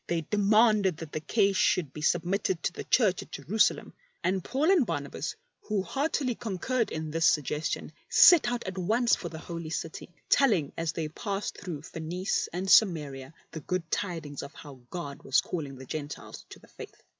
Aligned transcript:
They 0.07 0.21
demanded 0.21 0.97
that 0.97 1.11
the 1.11 1.19
case 1.19 1.57
should 1.57 1.93
be 1.93 2.01
submitted 2.01 2.63
to 2.63 2.73
the 2.73 2.83
Church 2.85 3.21
at 3.21 3.31
Jerusalem, 3.33 3.93
and 4.23 4.43
Paul 4.43 4.71
and 4.71 4.83
Barnabas, 4.83 5.35
who 5.61 5.83
heartily 5.83 6.33
concurred 6.33 6.91
in 6.91 7.11
this 7.11 7.27
suggestion, 7.27 7.91
set 8.09 8.47
out 8.51 8.63
at 8.63 8.79
once 8.79 9.15
for 9.15 9.29
the 9.29 9.37
Holy 9.37 9.69
City, 9.69 10.09
telling 10.27 10.73
as 10.75 10.93
they 10.93 11.07
passed 11.07 11.59
through 11.61 11.83
Phenice 11.83 12.49
and 12.51 12.67
Samaria 12.67 13.35
the 13.51 13.59
good 13.59 13.83
THE 13.91 13.97
OLD 13.97 14.01
LAW 14.01 14.09
OR 14.09 14.19
THE 14.21 14.29
NEW? 14.29 14.31
53 14.31 14.31
tidings 14.31 14.41
of 14.41 14.53
how 14.55 14.79
God 14.89 15.21
was 15.21 15.39
calling 15.41 15.75
the 15.75 15.85
Gentiles 15.85 16.45
to 16.49 16.57
the 16.57 16.67
Faith. 16.67 17.03